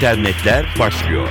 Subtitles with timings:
[0.00, 1.28] İnternetler başlıyor.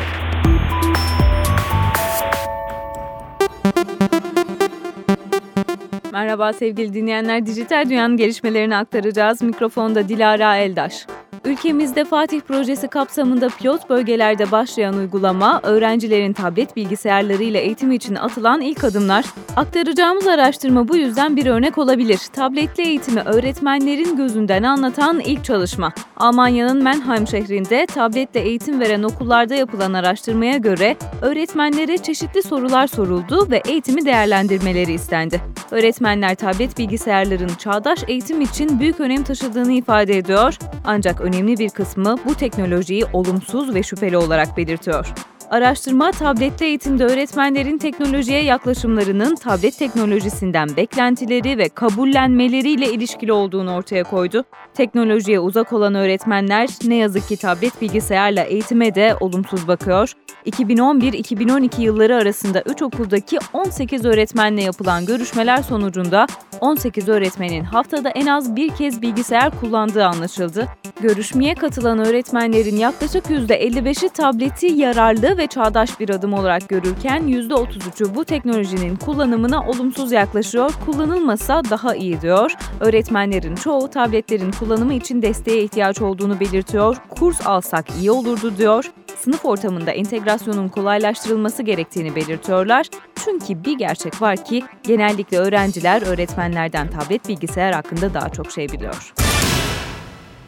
[6.12, 7.46] Merhaba sevgili dinleyenler.
[7.46, 9.42] Dijital dünyanın gelişmelerini aktaracağız.
[9.42, 11.05] Mikrofonda Dilara Eldaş.
[11.46, 18.84] Ülkemizde Fatih Projesi kapsamında pilot bölgelerde başlayan uygulama, öğrencilerin tablet bilgisayarlarıyla eğitim için atılan ilk
[18.84, 19.26] adımlar.
[19.55, 22.20] Aktaracağımız araştırma bu yüzden bir örnek olabilir.
[22.34, 25.93] Tabletli eğitimi öğretmenlerin gözünden anlatan ilk çalışma.
[26.17, 33.62] Almanya'nın Mannheim şehrinde tabletle eğitim veren okullarda yapılan araştırmaya göre öğretmenlere çeşitli sorular soruldu ve
[33.67, 35.41] eğitimi değerlendirmeleri istendi.
[35.71, 42.15] Öğretmenler tablet bilgisayarların çağdaş eğitim için büyük önem taşıdığını ifade ediyor ancak önemli bir kısmı
[42.25, 45.13] bu teknolojiyi olumsuz ve şüpheli olarak belirtiyor.
[45.49, 54.43] Araştırma, tabletli eğitimde öğretmenlerin teknolojiye yaklaşımlarının tablet teknolojisinden beklentileri ve kabullenmeleriyle ilişkili olduğunu ortaya koydu.
[54.73, 60.13] Teknolojiye uzak olan öğretmenler ne yazık ki tablet bilgisayarla eğitime de olumsuz bakıyor.
[60.45, 66.28] 2011-2012 yılları arasında 3 okuldaki 18 öğretmenle yapılan görüşmeler sonucunda
[66.62, 70.67] 18 öğretmenin haftada en az bir kez bilgisayar kullandığı anlaşıldı.
[71.02, 78.26] Görüşmeye katılan öğretmenlerin yaklaşık %55'i tableti yararlı ve çağdaş bir adım olarak görürken %33'ü bu
[78.26, 82.52] teknolojinin kullanımına olumsuz yaklaşıyor, kullanılmasa daha iyi diyor.
[82.80, 88.92] Öğretmenlerin çoğu tabletlerin kullanımı için desteğe ihtiyaç olduğunu belirtiyor, kurs alsak iyi olurdu diyor.
[89.20, 92.86] Sınıf ortamında entegrasyonun kolaylaştırılması gerektiğini belirtiyorlar.
[93.26, 99.14] Çünkü bir gerçek var ki genellikle öğrenciler öğretmenlerden tablet bilgisayar hakkında daha çok şey biliyor.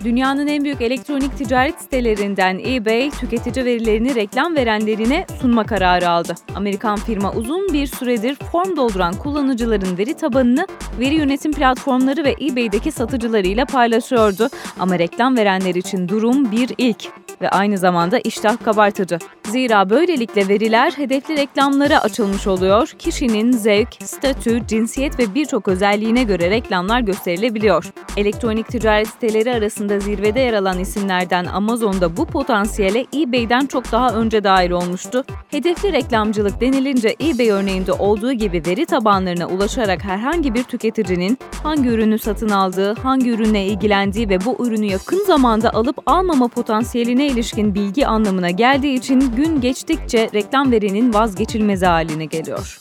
[0.03, 6.35] Dünyanın en büyük elektronik ticaret sitelerinden eBay, tüketici verilerini reklam verenlerine sunma kararı aldı.
[6.55, 10.67] Amerikan firma uzun bir süredir form dolduran kullanıcıların veri tabanını
[10.99, 14.49] veri yönetim platformları ve eBay'deki satıcılarıyla paylaşıyordu.
[14.79, 19.19] Ama reklam verenler için durum bir ilk ve aynı zamanda iştah kabartıcı.
[19.47, 22.87] Zira böylelikle veriler hedefli reklamlara açılmış oluyor.
[22.99, 27.85] Kişinin zevk, statü, cinsiyet ve birçok özelliğine göre reklamlar gösterilebiliyor.
[28.17, 34.43] Elektronik ticaret siteleri arasında zirvede yer alan isimlerden Amazon'da bu potansiyele eBay'den çok daha önce
[34.43, 35.23] dahil olmuştu.
[35.51, 42.19] Hedefli reklamcılık denilince eBay örneğinde olduğu gibi veri tabanlarına ulaşarak herhangi bir tüketicinin hangi ürünü
[42.19, 48.07] satın aldığı, hangi ürünle ilgilendiği ve bu ürünü yakın zamanda alıp almama potansiyeline ilişkin bilgi
[48.07, 52.77] anlamına geldiği için gün geçtikçe reklam verinin vazgeçilmezi haline geliyor.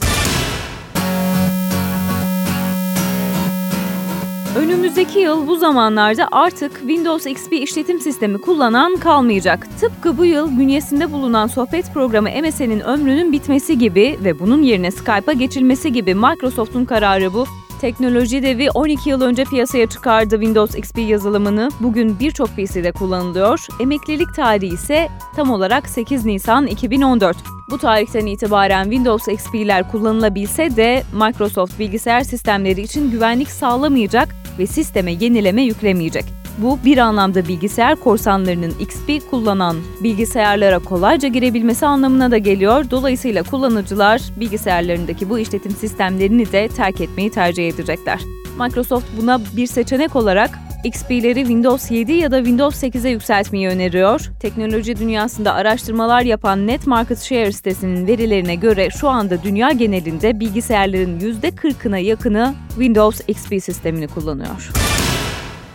[4.57, 9.67] Önümüzdeki yıl bu zamanlarda artık Windows XP işletim sistemi kullanan kalmayacak.
[9.81, 15.33] Tıpkı bu yıl bünyesinde bulunan sohbet programı MSN'in ömrünün bitmesi gibi ve bunun yerine Skype'a
[15.33, 17.47] geçilmesi gibi Microsoft'un kararı bu.
[17.81, 21.69] Teknoloji devi 12 yıl önce piyasaya çıkardı Windows XP yazılımını.
[21.81, 23.67] Bugün birçok PC'de kullanılıyor.
[23.81, 27.37] Emeklilik tarihi ise tam olarak 8 Nisan 2014.
[27.71, 35.13] Bu tarihten itibaren Windows XP'ler kullanılabilse de Microsoft bilgisayar sistemleri için güvenlik sağlamayacak ve sisteme
[35.13, 36.40] yenileme yüklemeyecek.
[36.59, 42.85] Bu bir anlamda bilgisayar korsanlarının XP kullanan bilgisayarlara kolayca girebilmesi anlamına da geliyor.
[42.91, 48.21] Dolayısıyla kullanıcılar bilgisayarlarındaki bu işletim sistemlerini de terk etmeyi tercih edecekler.
[48.59, 50.51] Microsoft buna bir seçenek olarak
[50.85, 54.31] XP'leri Windows 7 ya da Windows 8'e yükseltmeyi öneriyor.
[54.41, 61.21] Teknoloji dünyasında araştırmalar yapan Net Market Share sitesinin verilerine göre şu anda dünya genelinde bilgisayarların
[61.21, 64.71] %40'ına yakını Windows XP sistemini kullanıyor.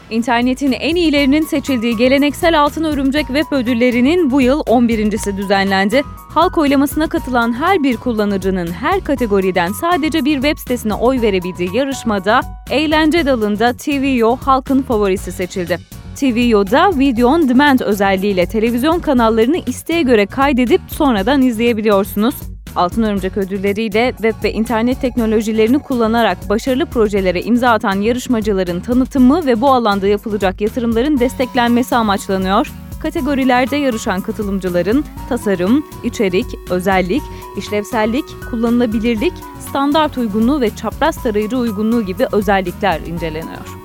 [0.09, 6.01] İnternetin en iyilerinin seçildiği geleneksel Altın Örümcek Web Ödülleri'nin bu yıl 11.si düzenlendi.
[6.29, 12.41] Halk oylamasına katılan her bir kullanıcının her kategoriden sadece bir web sitesine oy verebildiği yarışmada
[12.71, 15.77] eğlence dalında TVO halkın favorisi seçildi.
[16.15, 22.35] TVO'da Video On Demand özelliğiyle televizyon kanallarını isteğe göre kaydedip sonradan izleyebiliyorsunuz.
[22.75, 29.61] Altın Örümcek ödülleriyle web ve internet teknolojilerini kullanarak başarılı projelere imza atan yarışmacıların tanıtımı ve
[29.61, 32.71] bu alanda yapılacak yatırımların desteklenmesi amaçlanıyor.
[33.01, 37.21] Kategorilerde yarışan katılımcıların tasarım, içerik, özellik,
[37.57, 39.33] işlevsellik, kullanılabilirlik,
[39.69, 43.84] standart uygunluğu ve çapraz tarayıcı uygunluğu gibi özellikler inceleniyor.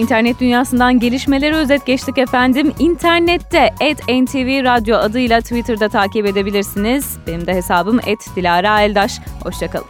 [0.00, 2.72] İnternet dünyasından gelişmeleri özet geçtik efendim.
[2.78, 3.70] İnternette
[4.08, 7.18] @ntv radyo adıyla Twitter'da takip edebilirsiniz.
[7.26, 8.00] Benim de hesabım
[8.36, 9.20] @dilara eldaş.
[9.42, 9.86] Hoşçakalın.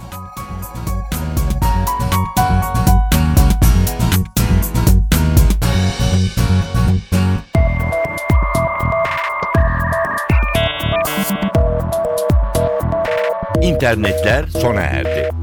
[13.62, 15.39] İnternetler sona erdi.